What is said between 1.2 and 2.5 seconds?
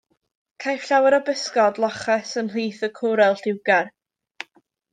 bysgod loches